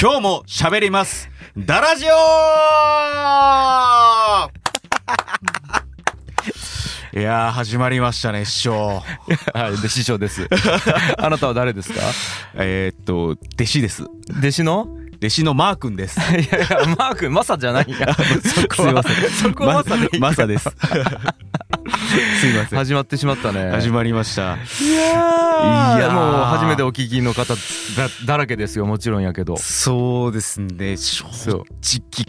[0.00, 1.28] 今日も喋ります。
[1.56, 2.08] ダラジオ
[7.18, 9.02] いやー、始まりましたね、師匠。
[9.54, 10.48] はい、で師匠です。
[11.18, 12.00] あなたは誰ですか？
[12.54, 14.04] えー、っと、弟子です。
[14.38, 14.86] 弟子の？
[15.20, 16.20] 弟子のマー君です。
[16.20, 16.46] いやいや、
[16.96, 18.14] マー君、マサじゃないんや。
[18.14, 19.30] そこはすいません。
[19.30, 20.08] そこはマサで。
[20.20, 20.68] マサです。
[22.40, 22.78] すいません。
[22.78, 23.70] 始まってしまったね。
[23.70, 24.56] 始まりました。
[24.80, 25.00] いや
[25.98, 27.60] いやーもう初めてお聞きの方だ
[28.24, 29.56] だらけですよ、もちろんやけど。
[29.58, 31.64] そうですね正直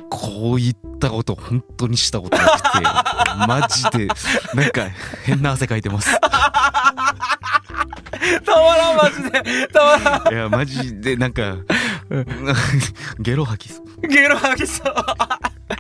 [0.10, 2.84] こういったこと本当にしたことなくて
[3.48, 4.08] マジで
[4.54, 4.88] なんか
[5.24, 6.10] 変な汗かいてます
[8.46, 9.68] たまらん、マジで。
[9.68, 10.34] たまらん。
[10.34, 11.56] いやマジでなんか
[13.20, 14.96] ゲロ吐きそうゲロ吐きそう。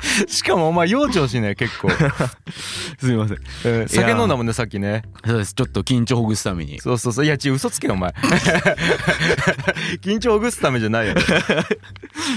[0.27, 1.89] しかもお前、幼調しね、結構。
[2.99, 3.38] すいません。
[3.66, 5.03] えー酒飲んだもんね、さっきね。
[5.25, 5.53] そうです。
[5.53, 6.80] ちょっと緊張ほぐすために。
[6.80, 7.25] そうそうそう。
[7.25, 8.13] いや、ち、嘘つけよ、お前。
[10.02, 11.16] 緊張をほぐすためじゃないよ。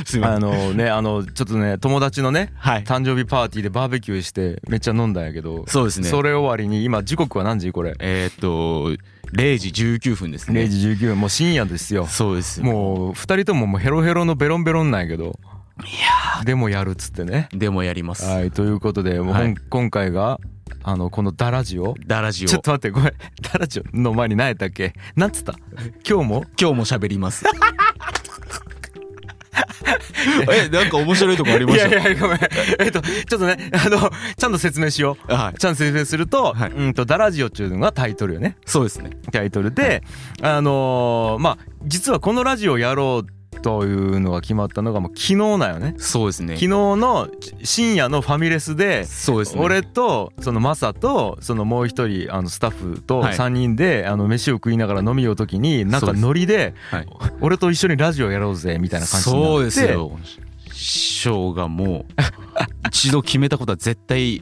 [0.04, 0.36] すいません。
[0.36, 2.84] あのね、あの、ちょっとね、友達のね、はい。
[2.84, 6.08] 誕生日パーティーでバーベキューしてめっちゃ飲んだんやけどそうですね。
[6.08, 7.94] それ終わりに今時刻は何時これ？
[8.00, 8.97] えーっと
[9.34, 10.62] 0時19分ですね。
[10.62, 12.06] 0時19分もう深夜ですよ。
[12.06, 12.60] そうです。
[12.60, 15.38] もう2人とももうヘロヘロのベロンベロンなんやけど
[16.44, 17.48] でもやるっつってね。
[17.52, 18.25] でもやります。
[18.25, 19.55] はいということではい。
[19.70, 20.38] 今回が
[20.83, 21.94] あのこのダラジオ。
[22.06, 22.48] ダラジオ。
[22.48, 23.12] ちょっと待ってごめん。
[23.52, 24.92] ダラジオの前に何やったっけ？
[25.16, 25.55] なんつった？
[26.08, 26.44] 今日も？
[26.60, 27.44] 今日も喋ります。
[30.50, 31.94] えなんか面白いとこありまいした？
[31.94, 32.38] やいやごめん。
[32.80, 35.33] えっとちょっとねあのちゃんと説明しよう。
[35.33, 35.58] はい。
[35.58, 36.70] ちゃんと説明すると、はい。
[36.70, 38.56] うんとダラジオっていうのがタイトルよね。
[38.64, 39.10] そうですね。
[39.30, 40.03] タイトルで、
[40.42, 43.27] あのーまあ実はこのラジオやろう
[43.62, 45.94] というのが決まったのがもう昨日だよね。
[45.98, 46.55] そうですね。
[46.56, 47.28] 昨日の
[47.62, 49.62] 深夜のファミレスでそうですね。
[49.62, 53.36] 俺とそのマサとそのもう一人あのスタッフとはい。
[53.36, 57.06] 3人であの飯を食いながら飲みよう時になんかノリではい。
[57.41, 59.54] 俺と一緒にラジオやろうぜみたいな感じになって。
[59.54, 60.19] そうですよ。
[60.72, 62.04] 師匠がもう
[62.88, 64.41] 一度決めたことは絶対い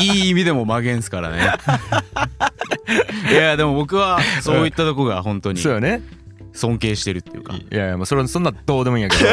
[0.00, 1.38] い意味でも曲げんすからね。
[3.30, 6.02] いやでも僕はそういったとこが本当にそうよね
[6.52, 7.54] 尊敬してるっていうか。
[7.54, 9.30] いやいやもうそれそんなどうでもいいんやけど。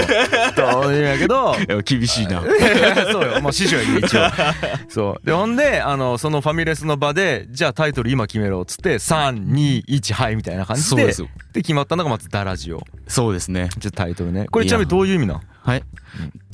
[0.74, 1.56] どうでもいいんやけど。
[1.84, 2.42] 厳しいな。
[3.12, 3.42] そうよ。
[3.42, 4.22] もう師匠やけど一応。
[4.90, 5.26] そう。
[5.26, 11.14] でほんであのそのファミレスの場でじゃあタイトル今決めろっつって321はいみたいな感じでで
[11.56, 12.82] 決まったのがまず「ダラジオ。
[13.08, 14.46] そうですね」ちょっとタイトルね。
[14.50, 15.84] これちなみにどういう意味なんはい。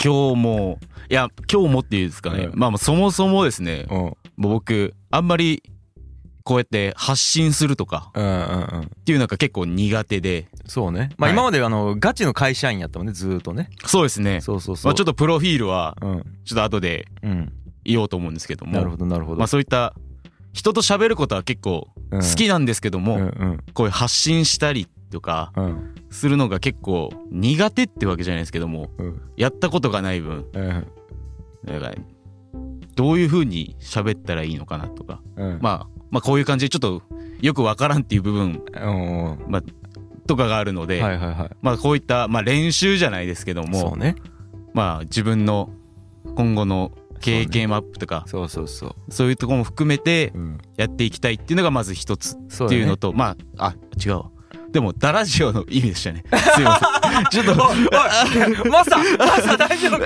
[0.03, 2.59] 今日もいや今日もっていうんですかね、うん。
[2.59, 3.85] まあまあそもそもですね。
[3.89, 4.13] うん。
[4.37, 5.61] 僕あんまり
[6.43, 8.35] こうやって発信するとかうんうんう
[8.77, 8.81] ん。
[8.81, 10.47] っていうのが結構苦手で。
[10.65, 11.09] そうね。
[11.17, 11.35] まあはい。
[11.35, 13.69] 今まであのガチの会社員やったもんねずーっとね。
[13.85, 14.41] そうですね。
[14.41, 14.89] そうそうそう。
[14.89, 16.23] まあ、ちょっとプロフィールはうん。
[16.43, 17.53] ちょっと後でうん。
[17.85, 18.73] 言おうと思うんですけども。
[18.73, 19.37] なるほどなるほど。
[19.37, 19.93] まあ、そういった
[20.51, 22.21] 人と喋ることは結構うん。
[22.21, 23.63] 好きなんですけども、うんうん。
[23.73, 25.95] こういう発信したりとかうん。
[26.09, 29.21] するのが結構苦手ってわけじゃないですけどもうん。
[29.37, 30.87] やったことがない分うん。
[31.65, 31.95] だから
[32.95, 35.59] どういう風に喋ったらいいのかなとか、うん。
[35.61, 37.01] まあ、まあこういう感じでちょっと
[37.41, 39.63] よくわからんっていう部分うん。
[40.27, 41.49] とかがあるので、はいはいはい。
[41.63, 44.15] まあこういった、まあ、練習じゃないですけどもそうね。
[44.73, 45.71] まあ自分の
[46.35, 49.29] 今後の経験アップとかそうそうそうそう。
[49.29, 50.57] いうところも含めてうん。
[50.77, 54.29] やっていきたいっていうのがまず一つそうっていうのと、まああ違うわ。
[54.71, 56.23] でもダラジオの意味でしたね。
[56.29, 59.99] すいませんちょっとおいマサマサ大丈夫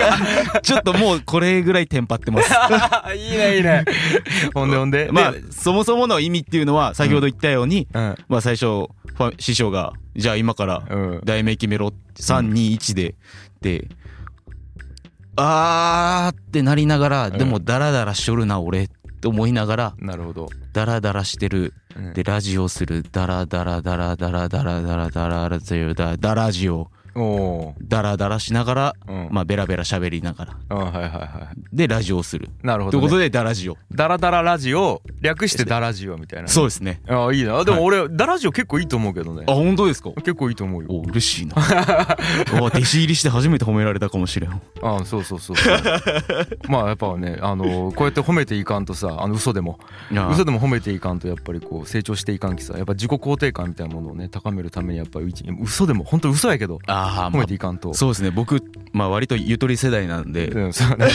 [0.53, 0.59] か？
[0.62, 2.51] ちょっともうこれぐらいテンパってます。
[3.16, 3.85] いいねいいね。
[4.53, 5.09] ほんでほんで？
[5.12, 8.16] まあでそもそもの意味っていうのは先ほど言ったように、うん。
[8.29, 11.22] まあ最初ファ師匠がじゃあ今からうん。
[11.23, 13.16] 題名決めろ321で
[13.62, 13.88] で
[15.35, 17.38] あーってなりながら、うん。
[17.38, 20.50] でもダラダラしとるな俺って思いながらなるほど。
[20.74, 21.74] ダラダラしてる。
[21.95, 22.13] うん。
[22.13, 26.89] でラジオするダラダラダラダラダラダラダラダラダダラジオ
[27.81, 29.33] ダラダラしながらーうん。
[29.33, 30.57] まあベラベラ喋りながら。
[30.69, 32.50] うんはいはいはでラジオをする。
[32.63, 33.01] いなるほどね。
[33.01, 33.78] ということでダラジオ。
[33.91, 37.01] ダラダララジオ略してダラジオみたいなそうですね。
[37.07, 37.63] ああいいな。
[37.63, 39.44] でも俺ダラジオ結構いいと思うけどね。
[39.47, 40.12] あ本当ですか？
[40.18, 40.88] 結構いいと思うよ。
[40.91, 41.56] お嬉しいな。
[42.62, 44.51] お弟子入りして初めて褒められたかもしれん。
[44.81, 45.57] ああそうそうそう
[46.69, 49.80] まあやっぱねあのこうやって褒めていかんとさあの嘘でも。
[50.31, 52.75] 嘘でも褒めていかんとやっぱりこう成長していかんきさ。
[52.77, 56.80] やっぱ自己肯定感みたいなものをね高めるためにやっぱり嘘でも本当嘘やけど。
[56.88, 57.92] あー、褒まめていかんと。
[57.92, 58.31] あ、そうですね。
[58.31, 58.63] 僕
[58.94, 61.07] まあ割とゆとり世代なんで、うんそうね。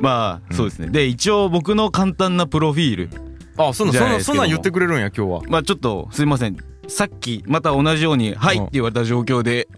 [0.00, 0.88] まあそうですね。
[0.88, 3.10] で一応僕の簡単なプロフィール。
[3.56, 5.40] あそんなそんなそんなん言ってくれるんや今日は。
[5.48, 6.56] まあちょっとすいません。
[6.90, 9.68] さっきまた同じように「はい」って言われた状況で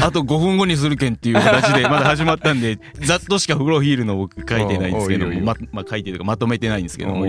[0.00, 7.26] あと5分後にするけんっていう形で まだ始まったんでざっとしかプロフィールの僕書いてないんですけどもままあ書いてるとかまとめてないんですけども。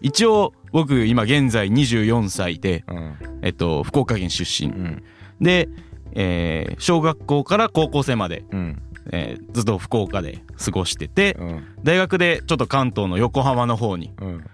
[0.00, 3.14] 一応僕今現在24歳でうん。
[3.42, 4.70] えっと福岡県出身。
[4.70, 5.02] うん
[5.40, 5.68] で
[6.12, 8.82] えー小学校から高校生まで、うん。
[9.12, 11.64] えーずっと福岡で過ごしててうん。
[11.82, 14.44] 大学でちょっと関東の横浜の方にうん。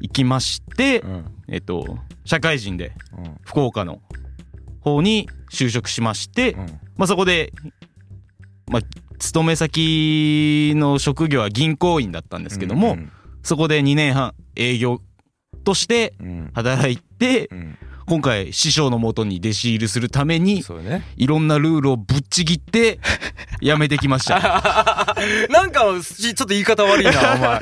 [0.00, 1.24] 行きまして、うん。
[1.48, 3.36] えっと社会人でうん。
[3.44, 4.00] 福岡の
[4.80, 6.66] 方に就職しまして、うん。
[6.96, 7.52] まあ、そこで、
[8.70, 8.82] まあ、
[9.18, 13.10] 勤め先の職業は銀行員だったんですけども、うん
[13.42, 15.00] そこで2年半営業
[15.64, 16.50] としてうん。
[16.54, 22.98] 働いてうん今回師匠のもとに弟子入りするためにねいろんなルールをぶっちぎって
[23.60, 25.16] 辞めてきました。
[25.50, 27.60] なんかしちょっと言い方悪いなお前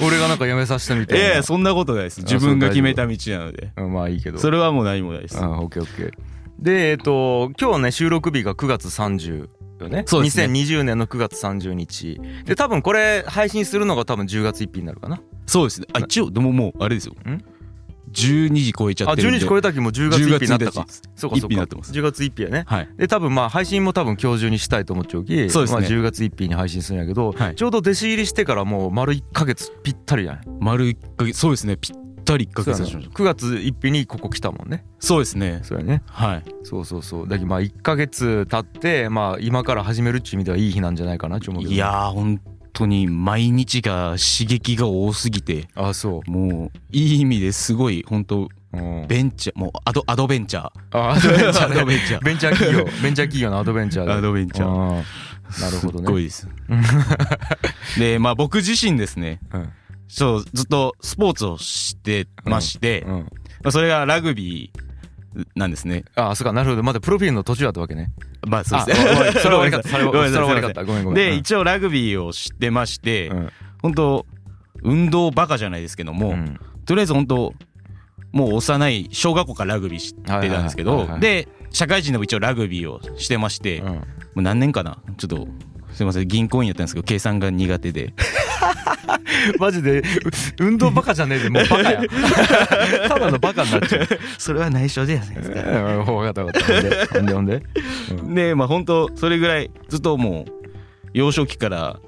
[0.06, 2.22] 俺がなんかやめさせたみたいないやそんなことないです。
[2.22, 3.70] 自分が決めた道なので。
[3.76, 5.38] うんまあいいけどそれはもう何もないです。
[5.38, 6.12] うんオッケーオッケー
[6.58, 9.48] でえっと今日ね収録日が9月30
[9.80, 15.20] よねそうですね2020年の9月30日で多分これ配信するのが多分10月1日になるかな
[15.50, 15.88] そうですね。
[15.94, 17.42] あ、一応、でももう、あれですよん？
[18.12, 19.38] 12時超えちゃあってるんで。
[19.38, 22.88] 12時超えた時もう10月1日になった10か月そうかそうか一日になってます10月1日やねはい。
[22.96, 31.76] で多分まあ配信も多分今日中にしたいと思っちゃうきそうですねまあ、10月1日に配信するんやけど、はいちょうど弟子入りしてからもう丸1ヶ月ぴったりやね丸1ヶ月、そうですね。
[31.76, 33.14] ぴったり1ヶ月経ちました。
[33.14, 35.60] 9月1日にここ来たもんねそうですね。
[35.62, 36.44] そうやねはい。
[36.64, 42.40] そうそうそうだけどまあ1ヶ月経ってまあ今から始めるっちゅう意味ではいい日なんじゃないかなって思うけどいやー、本
[42.80, 50.98] 当に毎日が刺激が多すぎて、あそもう、いい意味ですごい、本当う、うん、ベンチャー、もうアド、アドベンチャー。
[50.98, 52.24] あアドベンチャー、ね、アドベンチャー。
[52.24, 52.84] ベンチャー企業。
[52.84, 54.68] ベンチャー企業のアドベンチャーでアドベンチャー。
[54.68, 54.88] うん。
[55.60, 55.98] なるほどね。
[55.98, 56.48] すっごいです。
[57.98, 59.72] で、まあ僕自身ですね、うん。
[60.08, 63.18] そう、ずっとスポーツをしてまして、うん。
[63.62, 64.89] まあそれがラグビー
[65.54, 66.04] なんですね。
[66.14, 66.82] あそうかなるほど。
[66.82, 68.10] まだプロフィールの途中だったわけね。
[68.46, 69.04] まあそうあです。
[69.04, 69.32] ね。
[69.40, 69.88] それは悪かった。
[69.88, 70.84] それは悪かった。
[70.84, 71.14] ごめんごめん。
[71.14, 71.36] で、うん。
[71.38, 73.48] 一応ラグビーを知ってまして、うん。
[73.82, 74.26] 本当
[74.82, 76.58] 運動バカじゃないですけども、うん。
[76.84, 77.54] とりあえず本当
[78.32, 84.02] もう幼い小学校からラグビー知ってたんですけどで社会人でも一応ラグビーをしてまして、も
[84.36, 84.98] う何年かな？
[85.16, 85.48] ちょっと
[85.92, 86.28] すいません。
[86.28, 88.14] 銀行員やったんですけど計算が苦手で。
[89.58, 90.02] マジでう
[90.60, 92.02] 運動バカじゃねえでもうバカや。
[93.08, 94.08] ただのバカになっちゃう。
[94.38, 95.60] それは内緒じゃないですか。
[95.64, 97.14] うん分かった分かった。
[97.14, 97.62] ほんでほんで
[98.12, 98.54] ほんでで？
[98.54, 100.52] まあ本当それぐらいずっともう
[101.14, 101.98] 幼少期から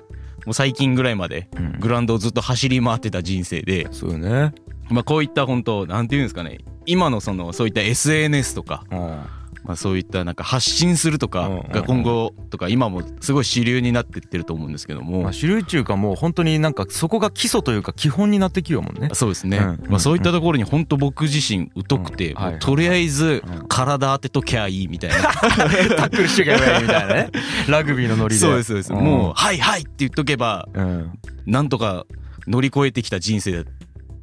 [0.45, 1.81] もう最近ぐらいまでうん。
[1.81, 4.53] グラウンドをずっと走り回ってた人生で、そうよね。
[4.91, 6.59] まあこういった本当なんていうんですかね。
[6.87, 9.19] 今のそのそういった SNS とか、うん
[9.65, 19.11] まあ、そういったなんか発信するとかが今後とか今もすごい主流になってってると思うんですけども、まあ主流中かもう本当になんかそこが基礎というか基本になってきようもんね。
[19.13, 25.17] そうですね、うんまあ、そういったところに本当僕自身疎くて、とりあえずうん体当てときゃいいみたいな、
[25.97, 27.31] タックルしちゃいけないみたいなね。
[27.69, 28.41] ラグビーのノリで。
[28.41, 28.97] そうですそうです、ん。
[28.97, 31.13] もう「はいはい」って言っとけばうん。
[31.47, 32.05] なんとか
[32.47, 33.71] 乗り越えてきた人生だ。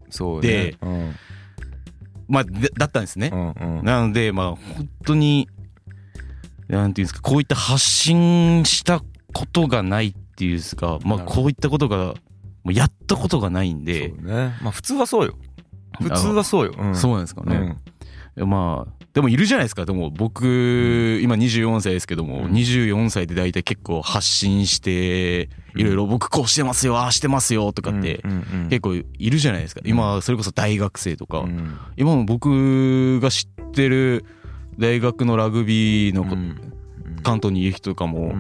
[0.10, 1.16] そうでねうん
[2.30, 3.32] まあ、でだったんですね。
[3.34, 3.86] うんうん。
[3.86, 5.50] なのでまあ本当に
[6.68, 9.02] なんていうんですかこういった発信した
[9.34, 12.14] ことがないっていうんですかまあこういったことが
[12.64, 14.10] もうやったことがないんで。
[14.10, 14.54] そうね。
[14.62, 15.36] まあ普通はそうよ。
[16.00, 16.76] 普通はそうよ。
[16.78, 16.96] うん。
[16.96, 17.78] そうなんですかね。
[18.36, 18.50] うん。
[18.50, 19.86] まあでもいるじゃないですか。
[19.86, 22.52] でも僕、今24歳ですけども、うん。
[22.52, 28.22] 24歳で大体結構発信していろいろ僕こうしてますよああしてますよとかって
[28.70, 29.82] 結構いるじゃないですか。
[29.84, 31.78] 今それこそ大学生とか、うん。
[31.98, 34.26] 今も僕が知ってる
[34.78, 36.74] 大学のラグビーのうん。
[37.22, 38.34] 関東にいる人とかも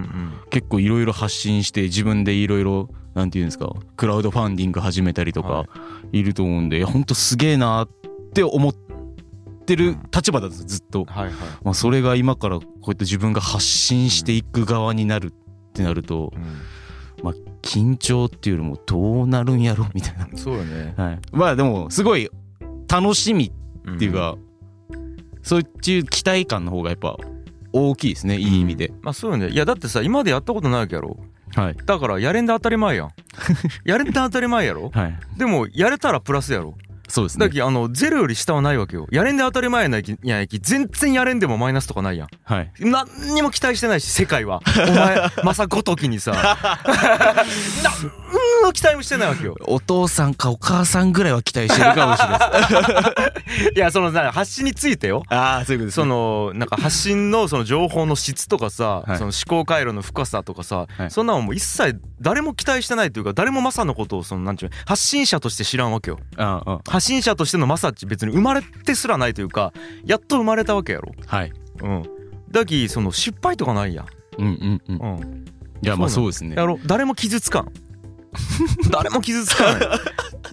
[0.52, 5.70] 結構いろいろ発信して自分でいろいろなんていうんですかクラウドファンディング始めたりとはか
[6.14, 7.90] いると思うんで本当すげえなっ
[8.34, 8.89] て思って
[9.76, 11.06] る立場だったずっと。
[11.06, 11.34] はいはい。
[11.64, 16.44] まあ、それが今からこうやって自分が発信していく側になるってなるとうん。
[17.62, 20.94] 緊張っていうよりもどうなるんやろみたいな、そうよね。
[20.98, 22.30] はい、まあでもすごい
[22.88, 23.52] 楽しみ
[23.96, 24.36] っていうか、
[25.44, 27.18] そういう期待感の方がやっぱ
[27.74, 29.50] 大きいですねいい意味で、まあそうよね。
[29.50, 31.18] いやだってさ今までやったことないわけやろ。
[31.56, 31.76] はい。
[31.86, 33.10] だからやれんで当たり前やん。
[33.84, 34.90] やれんで当たり前やろ。
[34.94, 35.20] はい。
[35.38, 36.76] でもやれたらプラスやろ
[37.10, 37.46] そうですね。
[37.46, 39.08] だけどあのゼロより下はないわけよ。
[39.12, 42.28] やれんで当たり前やないきやき全然やれんでもマイナスとかないやん。
[42.44, 42.72] はい。
[42.80, 44.62] 何にも期待してないし世界は。
[44.88, 46.34] お前 まさごときにさ
[48.60, 49.56] 何の期待もしてないわけよ。
[49.68, 53.32] お父さんかお母さんぐらいは期待してるかもしれな
[53.70, 53.74] い。
[53.76, 55.24] いやそのな発信についてよ。
[55.30, 59.18] ああそういうことですそのなんか発信のその情報の質とかさ、はい。
[59.18, 61.12] その思考回路の深さとかさ、はい。
[61.12, 66.20] そんなのもう一切誰も期待してないというか誰もマサのことをそのなんちゅうの発信者として知らんわけよ。
[66.38, 69.74] あああ発信者としてのマサっち別に生まれてすらないというか
[70.06, 71.12] やっと生まれたわけやろ。
[71.26, 71.54] はい。
[71.82, 72.04] うん。
[72.52, 74.06] だきその失敗とかないやん。
[74.38, 75.18] うんうんうん。
[75.18, 75.46] うん。
[75.82, 76.56] いやまあそそうですね。
[76.56, 76.80] やろ。
[76.86, 77.72] 誰も傷つかん
[78.92, 79.90] 誰も傷つかない。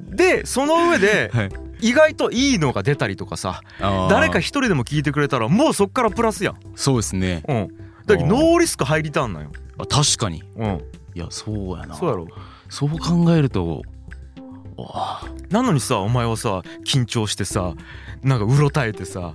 [0.17, 1.51] でその上ではい。
[1.81, 3.61] 意外といいのが出たりとかさ
[4.09, 6.57] 誰か一人でも聞いてくれたらもうそっからプラスやん。
[6.75, 7.43] そうですね。
[7.47, 7.69] うん。
[8.07, 9.51] だけどノーリスク入りたんなんよ。
[9.79, 10.43] あ確かに。
[10.57, 10.83] うん。
[11.15, 11.95] いやそうやな。
[11.95, 12.27] そうやろ。
[12.69, 13.83] そう考えると
[15.51, 17.75] なのにさお前はさ緊張してさ
[18.23, 19.35] なんかうろたえてさ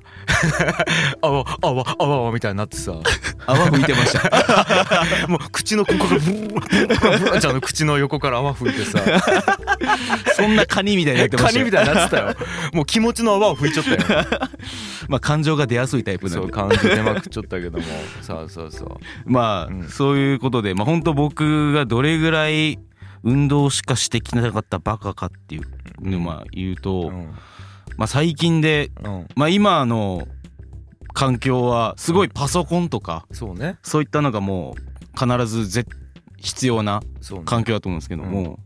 [1.22, 2.94] あわあわあわあわみたいになってさ
[3.46, 5.28] 泡吹いてました。
[5.28, 9.00] もう口のここからブーブーブーブーじゃあの口の横から泡吹いてさ。
[10.36, 11.66] そんなカニみたいになってましたよ。
[11.66, 12.36] カニみたいになってたよ。
[12.74, 14.26] もう気持ちの泡を吹いちゃったよ。
[15.08, 16.42] まあ感情が出やすいタイプなんで。
[16.42, 17.86] そう感じ出まくっちゃったけども。
[18.22, 18.90] そうそうそう。
[19.26, 19.90] まあ、うん。
[19.90, 22.80] そういうことでまあ本当僕がどれぐらい
[23.24, 27.34] 運動しかしてきなかったバカかっていうのをまあ言うと、うん。
[27.98, 29.28] まあ最近でうん。
[29.36, 30.28] まあ今の
[31.14, 33.78] 環境はすごいパソコンとかそうね。
[33.84, 35.86] そういったのがもう必ずぜ
[36.38, 37.02] 必要な
[37.46, 38.60] 環境だと思うんですけども、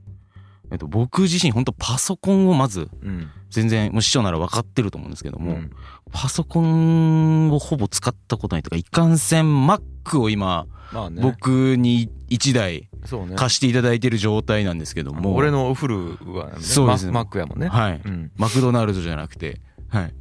[0.71, 3.29] えっと、僕自身本当パソコンをまずうん。
[3.51, 5.71] 全然もう師匠なら分かってると思うんですけども、うん。
[6.11, 11.21] パソコンをほぼ使ったことないとかいかんせん Mac を今まあね。
[11.21, 12.89] 僕に1台
[13.35, 17.05] 貸していただいてる状態なんですけども俺のお風呂はねそうです。
[17.05, 17.67] ねママックやもんね。
[17.67, 18.01] はい。
[18.03, 18.31] うん。
[18.35, 20.13] マクドナルドじゃなくてはい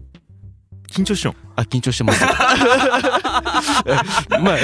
[0.94, 2.24] 緊張しよんあ緊張してます。
[2.28, 2.32] ま
[4.52, 4.56] あ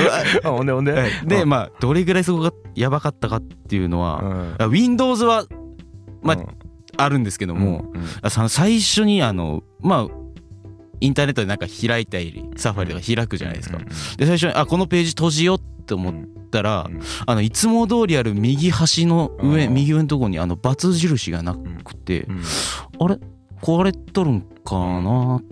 [0.44, 0.92] あほんでほんで？
[0.92, 1.10] はい。
[1.26, 4.54] でまあどれぐらいそこがやばかったかっていうのは、うん。
[4.58, 5.44] あ Windows は
[6.22, 6.46] まあうん。
[6.96, 7.92] あるんですけども、
[8.28, 10.06] 最初にあのまあ
[11.00, 13.78] インターネットでなんか開いたりサファリとか開くじゃないですか。
[13.78, 13.84] うん
[14.16, 16.14] で最初にあこのページ閉じようって思っ
[16.50, 19.74] たら、うんあのいつも通りある右端の上、うん。
[19.74, 22.42] 右上のところにあの×印がなくて、うん。
[22.98, 23.18] あれ？
[23.62, 25.42] 壊れとるんかなっ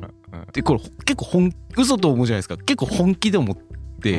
[0.53, 2.57] てこれ結構本嘘と思うじゃないですか。
[2.57, 3.63] 結構本気で思って。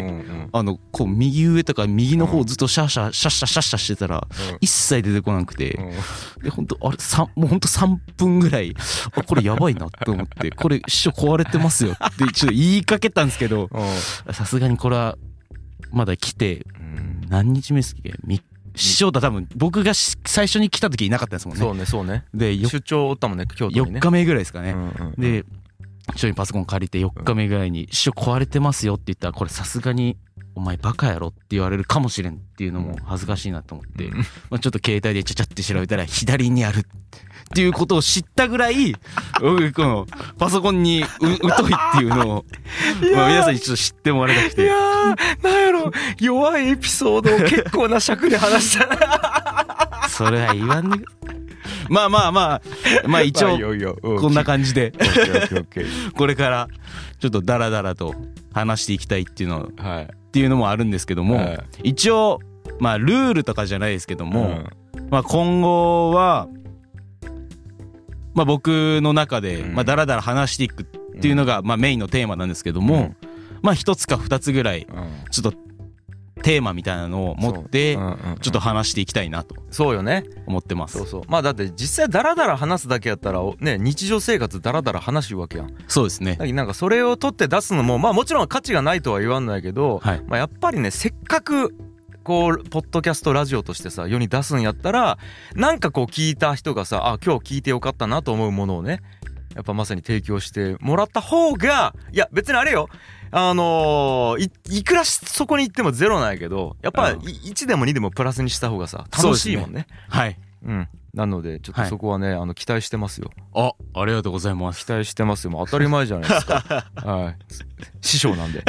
[0.01, 0.49] うんうん。
[0.51, 4.27] あのこう右上とか右の方ずっとシャッシャシャッシャシャッシャしてたら
[4.59, 6.43] 一切出てこなくて、うん。
[6.43, 8.75] で本当あれさもう本当3分ぐらい
[9.15, 13.69] あこれやばいなって思って これ師匠壊れてますよってちょっと言いかけたんですけど
[14.31, 15.17] さすがにこれは
[15.91, 17.21] まだ来てうん。
[17.29, 18.13] 何日目ですっけ？
[18.25, 18.41] み
[18.75, 21.63] 師匠と多分僕がし最初に来た時いなかったですもんね。
[21.63, 22.25] そうねそうね。
[22.33, 23.99] でよ出張おったもんね京都にね。
[23.99, 25.21] 4日目ぐらいですかね、うんうん。
[25.21, 25.45] で
[26.13, 30.17] 師匠にパソコン借りて4日目ぐらいに「師匠壊れてますよ」って言ったらこれさすがに
[30.55, 34.17] 「お前バカやろ」って言われるかもしれんっていうのも恥ずかしいなと思って、うん。
[34.17, 34.23] ま
[34.57, 36.83] あ、ちょっと携帯でちゃちゃって調べたら左にあるっ
[37.53, 38.95] ていうことを知ったぐらい
[39.41, 42.45] 僕このパソコンにう疎いっていうのを
[43.15, 44.63] まあ皆さんにちょっと知ってもらいたくて。
[44.63, 48.87] いやーなんやろ弱いエピソードを結構な尺で話した。
[48.87, 50.97] な それは言わんね
[51.89, 52.61] まあまあまあ
[53.07, 53.57] まあ一応
[54.19, 54.93] こんな感じで。
[56.15, 56.67] これから
[57.19, 58.15] ちょっとダラダラと
[58.53, 60.03] 話していきたいっていうのはい。
[60.03, 61.59] っていうのもあるんですけども、はい。
[61.83, 62.39] 一応
[62.79, 64.63] まあルールとかじゃないですけども、
[65.09, 66.47] まあ今後は
[68.33, 69.73] まあ僕の中でうん。
[69.75, 73.15] まあダラダラ話していくっていうのがまあメインのテーマなんですけども、
[73.61, 75.07] まあ一つか二つぐらいうん。
[75.31, 75.68] ちょっと
[76.41, 79.55] テーマみたいなのを持ってちょっと話していきたいなと。
[79.71, 80.23] そうよね。
[80.47, 80.97] 思ってます。
[80.97, 81.21] そうそう。
[81.27, 85.73] まあだって実際ダラダラ話すだけやったらね日常生活ダラダラ話しゅうわけやん。
[85.87, 86.37] そうですね。
[86.37, 90.23] なんかそれを取って出すのもまあもちろん価値がないとは言わんないけど、はい。
[90.27, 91.75] まあ、やっぱりねせっかく
[92.23, 95.17] こうポッドキャストラジオとしてさ世に出すんやったら
[95.55, 99.01] なんかこう聞いた人がさあ今日聞いてよかったなと思うものをね
[99.55, 102.87] やっぱまさに提供してもらった方がいや別にあれよ。
[103.31, 107.19] あのーいいくらしそこに行ってもゼロなんやけどやっぱうん。
[107.19, 109.87] 1でも2でもプラスにした方がさ楽しいもんね。
[110.09, 110.39] はい。
[110.65, 110.87] うん。
[111.13, 111.89] なのでちょっとはい。
[111.89, 113.31] そこはね、あの期待してますよ。
[113.53, 114.85] あありがとうございます。
[114.85, 115.51] 期待してますよ。
[115.51, 116.63] もう当たり前じゃないですか。
[116.95, 117.37] はい。
[118.01, 118.63] 師匠なんで。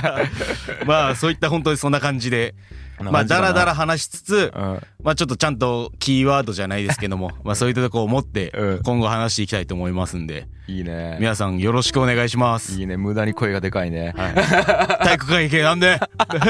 [0.86, 2.54] まあそういった本当にそんな感じで
[3.10, 4.80] まあダラダラ話しつつうん。
[5.02, 8.80] まあちょっとちゃんとキーワードじゃないですけども まあそういったとこを持ってうん。
[8.82, 10.46] 今後話していきたいと思いますんで。
[10.68, 11.16] いいね。
[11.18, 12.78] 皆さんよろしくお願いします。
[12.78, 12.96] いいね。
[12.96, 14.14] 無駄に声がでかいね。
[14.16, 14.34] はい。
[14.34, 15.98] 体育会系なんで。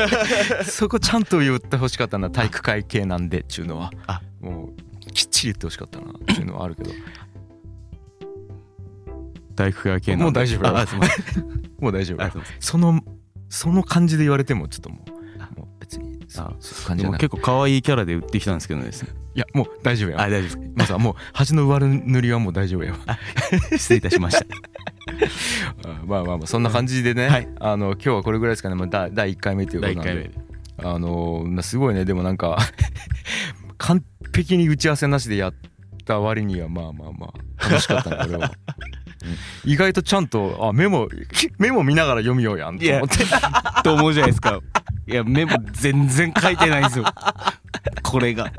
[0.66, 2.28] そこちゃんと言ってほしかったな。
[2.30, 3.90] 体育会系なんでっちゅうのは。
[4.06, 4.20] あ。
[4.40, 6.10] もうきっちり言ってほしかったな。
[6.10, 6.90] っていうのはあるけど。
[9.56, 10.24] 体育会系なんで。
[10.24, 10.72] もう大丈夫。
[11.80, 12.42] もう大丈夫。
[12.60, 13.00] その
[13.52, 15.21] その感じで言われてもちょっともう
[16.38, 16.52] あ
[16.86, 19.10] 感じ結構可愛いキャラで売ってきたんですけどですね。
[19.34, 22.98] いやもう大丈夫やあ大丈夫まずはもう端の上塗りはもう大丈夫やわ
[23.70, 24.46] 失礼いたしました。
[25.88, 27.48] あまあまあまあそんな感じでね、はい。
[27.60, 30.30] あの今日はこれぐらいですかね、まあ、第第1回目というこ第1となんで。
[30.30, 30.44] 回
[30.84, 30.92] 目。
[30.94, 32.04] あのなすごいね。
[32.04, 32.58] でもなんか
[33.78, 34.02] 完
[34.34, 35.54] 璧に打ち合わせなしでやっ
[36.04, 38.52] た割にはまあまあまあ楽しかったね俺は、
[39.64, 39.70] うん。
[39.70, 41.08] 意外とちゃんとあメモ
[41.58, 43.18] メモ見ながら読みようやんと思って。
[43.82, 44.60] と思うじゃないですか
[45.12, 47.04] いやメモ全然書いてないんですよ。
[48.02, 48.50] これが。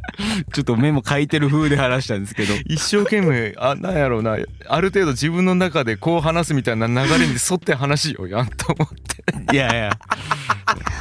[0.53, 2.53] ちょっとメモ書いてる風で話したんですけど。
[2.65, 4.37] 一生懸命あなんやろうな。
[4.67, 8.29] ある程度自分の中でこう話すみたいな流れに沿って話しよう。
[8.29, 9.55] やんと思って。
[9.55, 9.99] いやいや。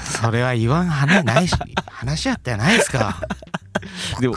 [0.04, 1.54] それは言わん話ないし。
[1.87, 3.21] 話やったやないですか。
[4.21, 4.37] でも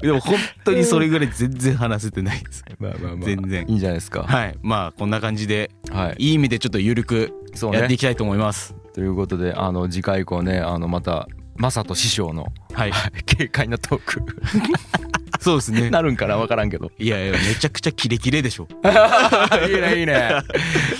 [0.00, 2.64] でも本当にそれぐらい全然話せてないです。
[2.78, 3.66] まあまあま全然。
[3.68, 4.22] いいんじゃないですか。
[4.22, 4.58] はい。
[4.62, 6.16] まあこんな感じではい。
[6.18, 7.78] いい意味でちょっと緩くそうね。
[7.78, 12.92] やっていきたいと思いますということであの次回以降ねあのまたマサと師匠のはい。
[13.26, 14.22] 軽快なトーク。
[15.40, 15.90] そうですね。
[15.90, 16.90] なるんかな分からんけど。
[16.98, 18.68] いやいやめちゃくちゃキレキレでしょ。
[19.66, 20.30] いいねいいね。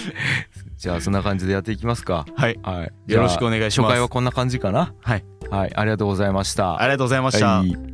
[0.77, 2.27] じゃあそんな感じでやっていきますか。
[2.37, 2.59] はい。
[2.63, 3.13] はい。
[3.13, 3.89] よろしくお願いします。
[3.89, 4.95] 初回はこんな感じかな。
[5.01, 5.25] はい。
[5.51, 6.81] はいありがとうございました。
[6.81, 7.88] ありがとうございました、はい